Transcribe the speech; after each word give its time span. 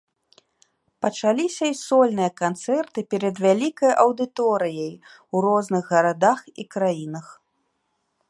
Пачаліся 1.05 1.65
і 1.71 1.75
сольныя 1.87 2.29
канцэрты 2.41 2.99
перад 3.13 3.35
вялікай 3.45 3.91
аўдыторыяй 4.05 4.91
у 5.35 5.45
розных 5.49 5.83
гарадах 5.97 6.39
і 6.65 6.69
краінах. 6.75 7.27